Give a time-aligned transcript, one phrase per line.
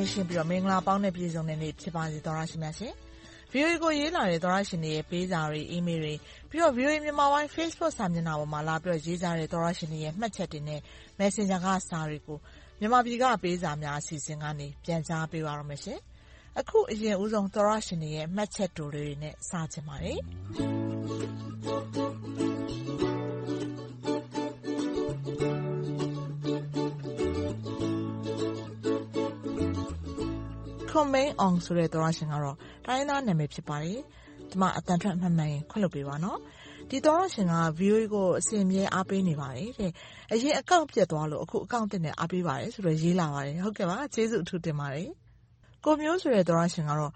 [0.00, 2.92] င်းရှင်းပြီးတော့ မင်္ဂလာပေါင်းနဲ့ ပြည့်စုံတဲ့နေ့ ဖြစ်ပါစေ သောရရှိမြတ်ရှင်။
[3.52, 6.14] VOA ကို ရေးလာတဲ့ သောရရှင်တွေရဲ့ ပေးစာတွေ အီးမေးလ်တွေ
[6.50, 10.80] ပြီးတော့ VOA မြန်မာပိုင်း Facebook စာမျက်နှာပေါ်မှာ လာပြီးတော့ ရေးကြတဲ့ သောရရှင်တွေရဲ့ မှတ်ချက်တွေနဲ့
[11.18, 12.38] Messenger က စာတွေကို
[12.80, 15.98] မြန်မာပြည်က ပေးစာများ အစီအစဉ်ကနေ ပြန်ကြားပေးပါရမရှင်။
[16.58, 20.18] အခု အရင်ဦးဆုံး သောရရှင်တွေရဲ့ မှတ်ချက်တိုလေးတွေနဲ့ စချင်ပါတယ်။
[30.90, 34.00] ခွန်မိန်အောင်ဆိုတဲ့သောရရှင်ကတော့တိုင်းသားနာမည်ဖြစ်ပါတယ်။
[34.50, 36.38] ဒီမှာအတန်ထွက်မှတ်မှန်ရင်ခွင့်လွှတ်ပေးပါနော်။
[36.90, 39.92] ဒီသောရရှင်က VOA ကိုအစဉ်အမြဲအားပေးနေပါတယ်တဲ့
[40.32, 45.08] အရင်အကောင့်ပြတ်သွားလို့အခုအကောင့်တင်နဲ့အားပေးပါတယ်ဆိုတော့ရေးလာပါတယ်ဟုတ်ကဲ့ပါကျေးဇူးအထူးတင်ပါတယ်
[45.84, 47.12] ကိုမျိုးဆိုတဲ့သောရရှင်ကတော့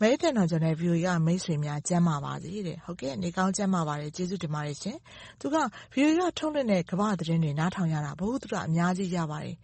[0.00, 4.96] မဲတန်တော်ကျွန်တဲ့ view ကမိတ်ဆွေများကျမ်းမာပါစေတဲ့ဟုတ်ကဲ့နေကောင်းကျမ်းမာပါတယ်ကျေးဇူးတင်ပါတယ်ရှင်
[5.40, 5.56] သူက
[5.94, 9.56] view ကထုတ်လွှင့်တဲ့ကမ္ဘာသတင်းတွေနားထောင်ရတာဘ ഹു တုအများကြီးရပါတယ်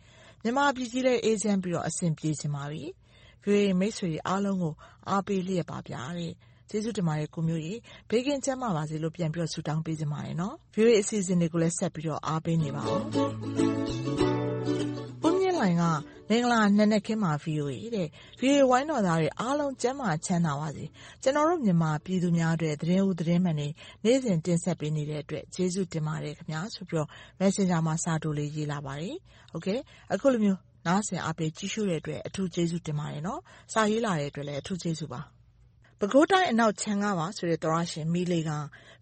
[0.43, 2.85] မြန်မာပြည်ကြီးတဲ့အေဂျင့်ပြီးတော့အဆင်ပြေချင်ပါပြီ
[3.45, 4.75] view မိတ်ဆွေအားလုံးကို
[5.09, 6.33] အားပေးလျက်ပါဗျာတဲ့
[6.71, 7.79] ကျေးဇူးတင်ပါတယ်ကိုမျိုးကြီး
[8.09, 13.01] ဘေးကင်းကျမ်းမာပါစေလို့ပြန်ပြီးတော့ဆုတောင်းပေးကြပါတယ်နော် view အစီအစဉ်တွေကိုလည်းဆက်ပြီးတော့အားပေးနေပါဦး
[15.27, 15.85] ဦးမြင့်လိုင်က
[16.29, 18.09] မင်္ဂလာနံနက်ခင်းမှာ VOA တဲ့
[18.41, 20.85] VOA ဝိုင်းတော်သားတွေအားလုံးကျန်းမာချမ်းသာပါစေ
[21.23, 23.69] ကျွန်တော်တို့မြန်မာပြည်သူများအတွက်သတင်းဦးသတင်းမှန်တွေ
[24.05, 27.09] နေ့စဉ်တင်ဆက်ပေးနေတဲ့အတွက်ကျေးဇူးတင်ပါတယ်ခင်ဗျာဆိုပြီးတော့
[27.41, 29.17] Messenger မှာစာတိုလေးရေးလာပါတယ်
[29.53, 29.81] ဟုတ်ကဲ့
[30.13, 33.41] အခုလိုမျိုး နားဆင်အားပေးကြည့်ရှုတဲ့အတွက်အထူးကျေးဇူးတင်ပါတယ်နော်
[33.73, 35.23] စာရေးလာတဲ့အတွက်လည်းအထူးကျေးဇူးပါ
[36.01, 38.53] ပဲခူးတိုင်းအနောက်ခြမ်းကပါဆိုတဲ့သောရရှင်မီလီက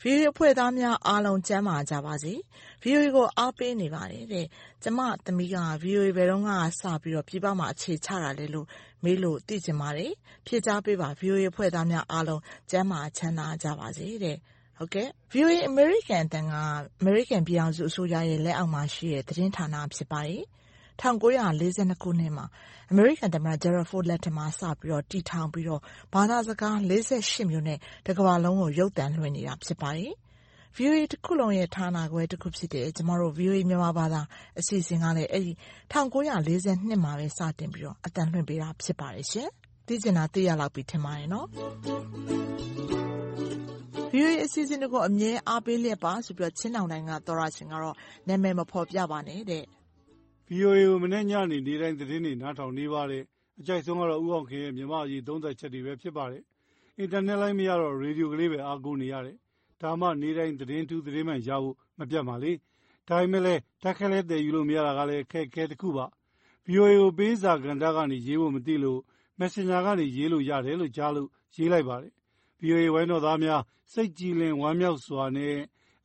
[0.03, 2.33] VOA အဖွဲ့သားများအားလုံးကျမ်းမာကြပါစေ။
[2.83, 4.47] VOA ကိုအားပေးနေပါတယ်တဲ့။
[4.83, 8.67] ကျမသမီးက VOA ဘယ်တုန်းကစပြီးတော့ပြည်ပမှာအခြေချတာလဲလို့
[9.05, 10.11] မေးလို့သိချင်ပါတယ်။
[10.47, 14.37] ဖြေကြားပေးပါ။ VOA အဖွဲ့သားများအားလုံးကျန်းမာချမ်းသာကြပါစေတဲ့။
[14.79, 16.55] ဟုတ်ကဲ့။ VOA အမေရိကန်အသံက
[17.01, 20.43] အမေရိကန်ပြည်ထောင်စုအစိုးရရဲ့လက်အောက်မှာရှိတဲ့သတင်းဌာနဖြစ်ပါတယ်။
[21.03, 21.25] ၁၉
[21.61, 22.47] ၄၂ခုနှစ်မှာ
[22.91, 25.81] အမေရိကန်သမ္မတ Gerald Ford လက်ထက်မှာ စပြီးတော့ တည်ထောင်ပြီးတော့
[26.15, 30.13] ဘာသာစကား၄၈မျိုးနဲ့ တကမ္ဘာလုံးကို ရုပ်သံလွှင့်နေတာ ဖြစ်ပါတယ်။
[30.77, 34.21] VOA တခုလုံးရဲ့ ဌာနခွဲတခုဖြစ်တဲ့ ကျမတို့ VOA မြန်မာဘာသာ
[34.59, 35.53] အစီအစဉ်ကလည်း အဲဒီ
[35.93, 39.49] ၁၉၄၂ မှာပဲ စတင်ပြီးတော့ အသံလွှင့်ပေးတာ ဖြစ်ပါတယ်ရှင်။
[39.87, 41.47] သိချင်တာ သိရလောက်ပြီ ထင်ပါတယ်နော်။
[44.13, 47.97] VOA အစီအစဉ်တွေကို အမြဲအားပေးလျက်ပါဆိုပြီးတော့ချင်းတောင်တိုင်းက သောရရှင်ကတော့
[48.29, 49.65] နာမည်မဖော်ပြပါနဲ့တဲ့
[50.53, 53.25] VOA ကို မနေ့ညနေ နေ့တိုင်း သတင်းတွေ နားထောင်နေပါတယ်။
[53.61, 56.43] အကြိုက်ဆုံးကတော့ ဦးအောင်ခင်ရဲ့ မြန်မာ့အရေး သုံးသပ်ချက်တွေပဲ ဖြစ်ပါတယ်။
[56.99, 59.37] အင်တာနက်လိုင်းမရတော့ ရေဒီယိုကလေးပဲ အားကိုးနေရတယ်။
[59.83, 62.53] ဒါမှ နေ့တိုင်း သတင်းထူး သတင်းမှန်ရဖို့ မပြတ်ပါလေ။
[63.09, 66.07] ဒါပေမဲ့လည်းဓာတ်ခဲလဲသယ်ယူလို့ မရတာကလည်း အခက်အခဲတခုပါ။
[66.67, 69.01] VOA ကို ပေးစာကဏ္ဍကနေ ရေးဖို့မသိလို့
[69.41, 72.13] Messenger ကနေ ရေးလို့ရတယ်လို့ကြားလို့ ရေးလိုက်ပါတယ်။
[72.63, 73.63] VOA ဝိုင်းတော်သားများ
[73.93, 75.55] စိတ်ကြည်လင်ဝမ်းမြောက်စွာနဲ့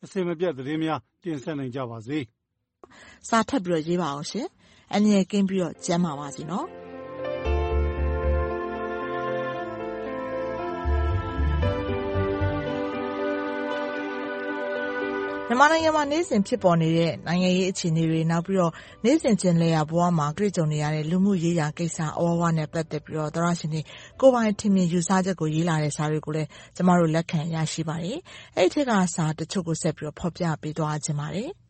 [0.04, 2.20] အစဉ်မပြတ် သတင်းများ တင်ဆက်နိုင်ကြပါစေ။
[3.30, 4.48] စာထပ်ပြီးတော့ရေးပါအောင်ရှင်။
[4.94, 6.68] အန္တရာယ်ကင်းပြီးတော့ကျန်းမာပါစေနော်။
[15.50, 18.74] မြန်မာနိုင်ငံမှာ နေ့စဉ်ဖြစ်ပေါ်နေတဲ့ နိုင်ငံရေးအခြေအနေတွေ နောက်ပြီးတော့
[19.06, 23.82] နေ့စဉ်ကျင်လည်ရာဘဝမှာ တွေ့ကြုံနေရတဲ့ လူမှုရေးရာကိစ္စ အဝဝနဲ့ ပတ်သက်ပြီးတော့ သောရရှင်တွေ
[24.22, 28.18] ကိုပိုင်ထင်မြင်ယူဆချက်ကို ရေးလာတဲ့စာတွေကိုလည်း ကျမတို့ လက်ခံရရှိပါတယ်။
[28.58, 31.52] အဲ့ဒီထက်ကစာတချို့ကို ဆက်ပြီးတော့ ဖော်ပြပေးသွားခြင်းပါတယ်။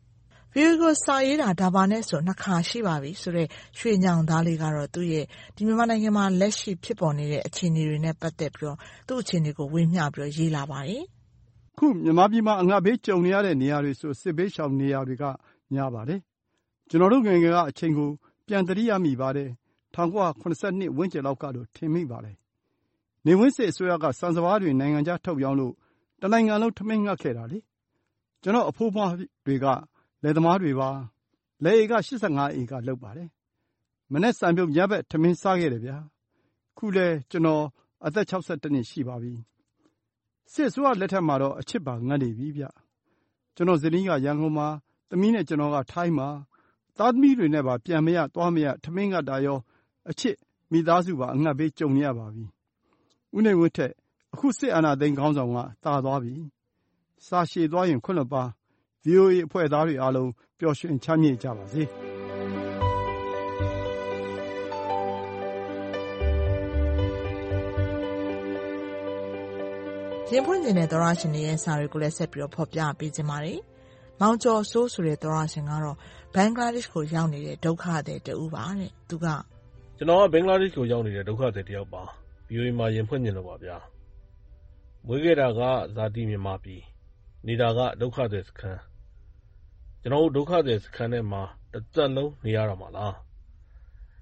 [0.58, 3.48] view ကိုစာရေးတာ ဒါပါနဲ့ဆို နှစ်ခါရှိပါပြီဆိုတော့
[3.78, 5.24] ရွှေညောင်သားလေးကတော့ သူ့ရဲ့
[5.56, 11.02] ဒီမြန်မာနိုင်ငံမှာ လက်ရှိဖြစ်ပေါ်နေတဲ့ အခြေအနေတွေနဲ့ ပတ်သက်ပြီးတော့ သူ့အခြေအနေကို ဝေမျှပြီးတော့ ရေးလာပါတယ်။
[11.78, 15.24] ခု မြန်မာပြည်မှာ အငတ်ဘေးကြုံနေရတဲ့ နေရာတွေဆို စစ်ဘေးရှောင်နေရာတွေက
[15.74, 16.20] များပါတယ်။
[16.88, 18.10] ကျွန်တော်တို့ငယ်ငယ်က အချိန်ကို
[18.46, 19.48] ပြန်သတိရမိပါတယ်။
[19.94, 20.42] ၁၉၇
[20.82, 22.36] ၂ ဝန်းကျင်လောက်ကလို့ထင်မိပါတယ်။
[23.26, 25.74] နေဝင်းစစ်အစိုးရက ဆန်စပါးတွေ နိုင်ငံခြားထုတ်ရောင်းလို့
[26.22, 27.58] တနိုင်ငံလုံး ထမင်းငတ်ခဲ့တာလေ။
[28.42, 29.12] ကျွန်တော့်အဖိုးအဖွား
[29.46, 29.66] တွေက
[30.22, 30.90] လယ်သမားတွေပါ။
[31.64, 33.28] လယ်ဧက၈၅ဧကလုပ်ပါတယ်။
[34.12, 35.96] မနက်စာမြုပ်ညဘက်ထမင်းစားခဲ့တယ်ဗျာ။
[36.76, 37.64] ခုလည်းကျွန်တော်
[38.06, 39.34] အသက်၆၁နှစ်ရှိပါပြီ။
[40.52, 42.64] စစ်အစိုးရလက်ထက်မှာတော့အချစ်ပါငတ်နေပြီဗျ။
[43.56, 44.68] ကျွန်တော့်ဇနီးကရန်ကုန်မှာ၊
[45.10, 46.28] သမီးနဲ့ကျွန်တော်ကထိုင်းမှာ။
[46.98, 49.58] သားသမီးတွေနဲ့ပါပြန်မရသွားမရထမင်းငတ်တာရော
[50.10, 50.36] အချစ်
[50.72, 52.44] မိသားစုပါအငတ်ဘေးကြုံနေရပါပြီ။
[53.36, 53.92] ဦးနေဝင်းထက်
[54.32, 56.34] အခုစစ်အာဏာသိမ်းခေါင်းဆောင်ကသာသွားပြီ။
[57.26, 58.44] စာရှည်သွားရင်ခွင့်လွှတ်ပါ။
[59.08, 61.82] VOA အဖွဲ့သားတွေအားလုံး ပျော်ရွှင်ချမ်းမြေ့ကြပါစေ။
[70.30, 73.58] ရင်ဖွင့်ချင်တဲ့ သောရရှင်တွေရဲ့ စာတွေကိုလည်း ဆက်ပြီးတော့ ဖော်ပြပေးခြင်းပါတယ်။
[74.20, 75.96] မောင်ကျော်စိုးဆိုတဲ့ သောရရှင်ကတော့
[76.34, 79.26] ဘင်္ဂလားဒေ့ရှ်ကို ရောက်နေတဲ့ ဒုက္ခသည်တဦးပါတဲ့။သူက
[79.96, 82.02] ကျွန်တော်က ဘင်္ဂလားဒေ့ရှ်ကို ရောက်နေတဲ့ ဒုက္ခသည်တယောက်ပါ။
[82.48, 83.76] VOA မှာ ရင်ဖွင့်ချင်လို့ပါဗျာ။
[85.06, 85.60] မွေးခဲ့တာက
[85.96, 86.82] ဇာတိ မြန်မာပြည်။
[87.46, 88.80] နေတာက ဒုက္ခသည်စခန်း။
[90.02, 91.42] ကျွန်တော်တို့ ဒုက္ခသည်စခန်းထဲမှာ
[91.72, 93.14] တသက်လုံး နေရတော့မှာလား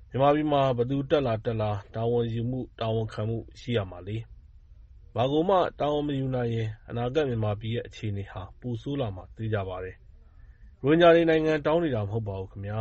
[0.08, 4.16] မြန်မာပြည်မှာ ဘယ်သူတက်လာတက်လာ တာဝန်ယူမှု တာဝန်ခံမှု ရှိရမှာလေ။
[5.14, 9.96] ဘာကိုမှ တာဝန်မယူနိုင်ရင် အနာဂတ်မြန်မာပြည်ရဲ့ အခြေအနေဟာ ပိုဆိုးလာမှာ သေချာပါတယ်။
[10.82, 12.80] ရိုဟင်ဂျာတွေ နိုင်ငံတောင်းနေတာ မဟုတ်ပါဘူးခင်ဗျာ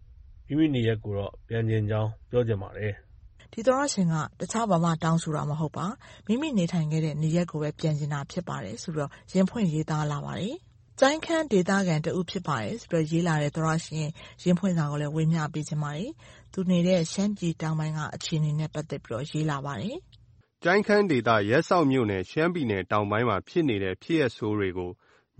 [0.46, 2.92] ။မိမိနေရပ်ကိုတော့ ပြန်ချင်ကြောင်း ပြောချင်ပါတယ်။”
[3.52, 5.86] ဒီသောတရှင်က တခြားဘာမှ တောင်းဆိုတာ မဟုတ်ပါ။
[6.26, 10.56] မိမိနေထိုင်ခဲ့တဲ့ နေရပ်ကိုပဲ ပြန်ချင်တာ ဖြစ်ပါတယ်ဆိုပြီး ရင်ဖွင့်ရေးသားလာပါတယ်
[11.00, 14.12] ကျိုင်းခမ်းဒေသခံတဦးဖြစ်ပါတယ်ဆိုပြီးရေးလာတဲ့ သောတရှင်ရဲ့
[14.42, 16.10] ရင်ဖွင့်စာကိုလည်းဝေမျှပေးချင်ပါတယ်။
[16.52, 19.96] သူနေတဲ့ ရှမ်းပြည်တောင်ပိုင်းက အခြေအနေနဲ့ ပတ်သက်ပြီးရေးလာပါတယ်။
[20.64, 24.90] “ကျိုင်းခမ်းဒေသ ရပ်စောက်မြို့နယ် ရှမ်းပြည်နယ်တောင်ပိုင်းမှာ ဖြစ်နေတဲ့ ဖြစ်ရပ်ဆိုးတွေကို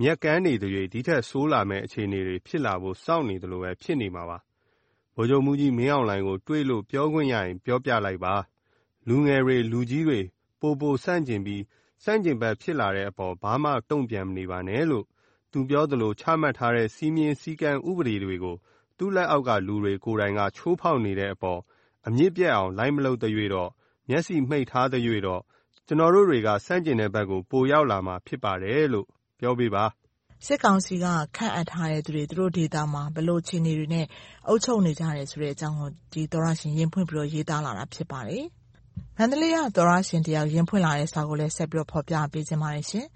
[0.01, 4.39] မြက်ကမ်းနေသရွေ့ ဒီထက်ဆိုးလာမယ့် အခြေအနေတွေဖြစ်လာဖို့ စောင့်နေသလိုပဲဖြစ်နေမှာပါ။
[5.17, 8.35] ဗိုလ်ချုပ်မှူးကြီးမင်းအောင်လှိုင်ကို တွေ့လို့ ပြောခွင့်ရရင် ပြောပြလိုက်ပါ။
[9.09, 10.21] လူငယ်တွေ လူကြီးတွေ
[10.61, 11.63] ပိုပိုဆန့်ကျင်ပြီး
[12.05, 15.07] ဆန့်ကျင်ဘက်ဖြစ်လာတဲ့အပေါ် ဘာမှ တုံ့ပြန်မနေပါနဲ့လို့
[15.57, 18.57] သူပြောသလို ချမှတ်ထားတဲ့ စည်းမျဉ်း စည်းကမ်း ဥပဒေတွေကို
[18.99, 21.61] သူ့လက်အောက်က လူတွေကိုယ်တိုင်က ချိုးဖောက်နေတဲ့အပေါ်
[22.07, 23.71] အမြစ်ပြတ်အောင် လိုက်မလုပ်သရွေ့တော့
[24.09, 25.43] မျက်စိမှိတ်ထားသရွေ့တော့
[25.87, 29.07] ကျနော်တို့တွေက ဆန့်ကျင်တဲ့ဘက်ကို ပိုရောက်လာမှာ ဖြစ်ပါတယ်လို့
[29.41, 29.85] ပြောပေးပါ။”
[30.47, 31.07] စစ်ကောင်စီက
[31.37, 34.07] ခန့်အပ်ထားတဲ့သူတွေ သူတို့ဒေသမှာ ဘယ်လိုအခြေအနေတွေနဲ့
[34.49, 38.45] အုပ်ချုပ်နေကြတယ်ဆိုတဲ့အကြောင်းကို ဒီသောတရှင် ရင်ဖွင့်ပြီး ရေးသားလာတာ ဖြစ်ပါတယ်။
[39.19, 43.07] မန္တလေးက သောတရှင်တယောက် ရင်ဖွင့်လာတဲ့စာကိုလည်း ဆက်ပြီး ဖော်ပြပေးချင်ပါတယ်ရှင်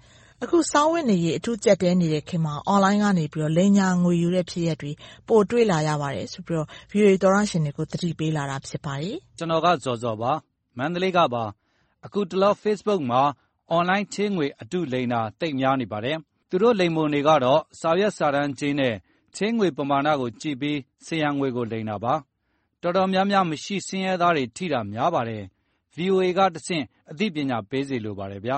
[0.45, 3.25] အခုစားဝတ်နေရေး အထူးကျပ်တည်းနေတဲ့ခေတ်မှာ အွန်လိုင်းကနေ
[3.57, 4.91] လိမ်ညာငွေယူတဲ့ ဖြစ်ရပ်တွေ
[5.27, 10.31] ပိုတွေ့လာရပါတယ်ဆိုပြီး ဗွီအိုအေသောတရှင်တွေကို သတိပေးလာတာ ဖြစ်ပါတယ်။ကျနော်က ဇော်ဇော်ပါ။
[10.77, 11.43] မန္တလေးကပါ။
[12.05, 13.21] အခုတလော Facebook မှာ
[13.69, 16.17] အွန်လိုင်းချေးငွေ အတုလိမ်တာ သိပ်များနေပါတယ်။
[16.49, 18.95] သူတို့လိမ်ပုံတွေကတော့ စာရွက်စာတမ်းကြေးနဲ့
[19.35, 22.13] ချေးငွေပမာဏကိုကြည့်ပြီးစားရန်ငွေကို လိမ်တာပါ။
[22.81, 25.43] တော်တော်များများ မရှိဆင်းရဲသားတွေထိတာ များပါတယ်။
[25.95, 28.57] VOA ကတဆင့် အသိပညာပေးစေလိုပါတယ်ဗျာ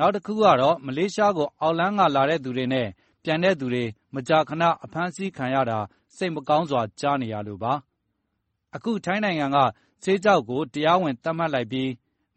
[0.00, 2.88] နောက်တခုကတော့ မလေးရှားကို အောက်လမ်းကလာတဲ့သူတွေနဲ့
[3.24, 5.78] ပြန်တဲ့သူတွေ မကြာခဏ အဖမ်းဆီးခံရတာ
[6.16, 7.72] စိတ်မကောင်းစွာ ကြားနေရလို့ပါ။
[8.76, 9.58] အခု ထိုင်းနိုင်ငံက
[10.02, 11.90] ဆေးခြောက်ကို တရားဝင် သတ်မှတ်လိုက်ပြီး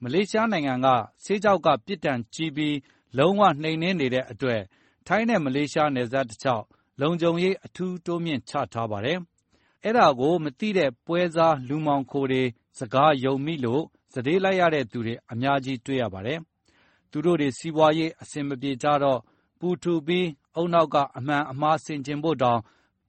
[0.03, 0.87] မလေးရှားနိုင်ငံက
[1.23, 2.77] ဆေးခြောက်က ပြစ်ဒဏ်ကြီးပြီး
[3.17, 4.61] လုံးဝနှိမ်နင်းနေတဲ့အတွက်
[5.07, 6.65] ထိုင်းနဲ့ မလေးရှား နယ်စပ်တလျှောက်
[7.01, 9.19] လုံခြုံရေး အထူးတိုးမြှင့်ချထားပါတယ်။
[9.85, 12.43] အဲဒါကို မသိတဲ့ ပွဲစားလူမှောင်ခိုတွေ
[12.79, 13.83] စကားယုံမိလို့
[14.13, 16.39] စတေးလိုက်ရတဲ့သူတွေ အများကြီး တွေ့ရပါတယ်
[17.13, 19.19] သူတို့တွေ စီးပွားရေး အဆင်မပြေကြတော့
[19.59, 20.27] ပူထူပြီး
[20.59, 22.59] ဦးနှောက်က အမှန်အမှား ဆင်ခြင်ဖို့တောင်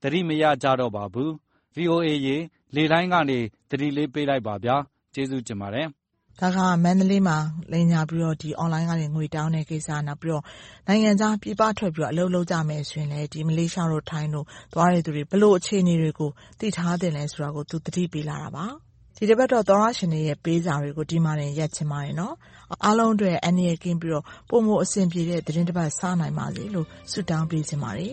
[0.03, 1.31] သတိမရကြတော့ပါဘူး။
[1.77, 2.37] VOA ရေ
[2.75, 3.39] လေလှိုင်းကနေ
[3.71, 4.77] သတိလေးပေးလိုက်ပါဗျာ။
[5.15, 5.87] ကျေးဇူးတင်ပါတယ်။
[6.41, 7.39] ဒါက မန္တလေးမှာ
[7.73, 10.45] လိမ်ညာပြီးတော့ အွန်လိုင်းကနေ ငွေတောင်းတဲ့ကိစ္စ။နောက်ပြီးတော့
[10.89, 16.31] နိုင်ငံခြား ပြည်ပထွက်ပြီးတော့ အလုပ်လုပ်ကြမယ်ဆိုရင်လည်းမလေးရှားတို့ထိုင်းတို့ သွားတဲ့သူတွေ ဘယ်လိုအခြေအနေတွေကို
[16.61, 18.67] သိထားသင့်လဲဆိုတာကို သူ သတိပေးလာတာပါ
[19.17, 22.35] ဒီတပတ်တော့ သောတရှင်တွေရဲ့ ပေးစာတွေကို ဒီမှာတင် ရပ်ချင်ပါတယ်နော်။
[22.85, 28.13] အားလုံးအတွက် အန္တရာယ်ကင်းပြီးတော့ ပိုမိုအဆင်ပြေတဲ့ သီတင်းတပတ် စနိုင်ပါစေလို့ ဆုတောင်းပေးချင်ပါတယ်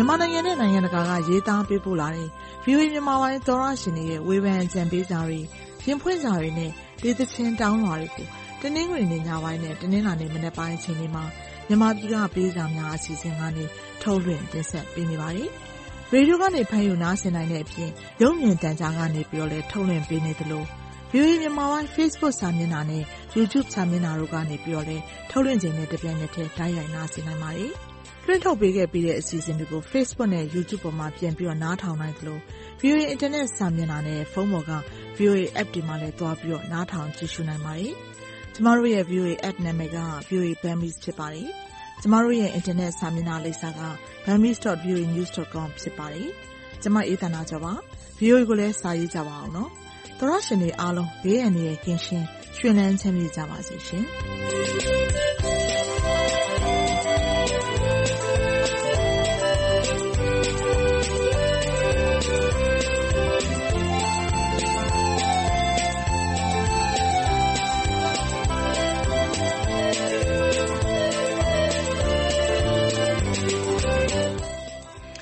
[0.00, 2.28] မြန်မာနိုင်ငံနဲ့နိုင်ငံတကာကရေးသားပေးပို့လာတဲ့
[2.64, 5.40] VOA မြန်မာပိုင်းသောရရှင်တွေရဲ့ဝေဖန်အကြံပေးစာတွေ
[5.84, 6.70] ရင်ဖွင့်စာတွေနဲ့
[7.02, 8.26] ဒေသချင်းတောင်းလွှာတွေကို
[8.60, 11.24] တနင်္ဂနွေနေ့ညပိုင်းနဲ့တနင်္လာနေ့မနက်ပိုင်းအချိန်တွေမှာ
[11.68, 13.64] မြန်မာပြည်ကပေးစာများအစီအစဉ်ကနေ
[14.02, 15.48] ထုတ်လွှင့်တင်ဆက်ပေးနေပါတယ်။
[16.12, 17.90] ရေဒီယိုကနေဖမ်းယူနားဆင်နိုင်တဲ့အပြင်
[18.22, 20.64] ရုပ်မြင်သံကြားကနေပြီးတော့လည်းထုတ်လွှင့်ပေးနေသလို
[21.14, 23.04] VOA မြန်မာပိုင်း Facebook စာမျက်နှာနဲ့
[23.36, 27.72] YouTube စာမျက်နှာတို့ကနေပြီးတော့လည်းထုတ်လွှင့်ခြင်းနဲ့တပြိုင်နက်တည်းတိုက်ရိုက်နားဆင်နိုင်ပါတယ်။
[28.26, 32.38] လွှင့်ထုတ်ပေးခဲ့ပြီးတဲ့အစီအစဉ်တွေကို Facebook နဲ့ YouTube ပေါ်မှာပြန်ပြီးတော့နားထောင်နိုင်သလို
[32.80, 34.72] VOA Internet စာမျက်နှာနဲ့ဖုန်းပေါ်က
[35.16, 37.92] VOA App တွေမှာလည်းသွားပြီးတော့နားထောင်ကြည့်ရှုနိုင်ပါတယ်။
[38.54, 39.98] ကျမတို့ရဲ့ VOA App နာမည်က
[40.28, 41.48] VOA Burmese ဖြစ်ပါတယ်။
[42.02, 43.82] ကျမတို့ရဲ့ Internet စာမျက်နှာလိပ်စာက
[44.24, 46.28] burmese.voanews.com ဖြစ်ပါတယ်။
[46.82, 47.72] ကျမအေးသန္တာကျော်ပါ။
[48.18, 49.70] VOA ကိုလည်းစာရေးကြပါအောင်နော်။
[50.20, 54.04] သောရရှင်တွေအားလုံးဘေးအန္တရာယ်ကင်းရှင်းရွှင်လန်းချမ်းမြေ့ကြပါစေရှင်။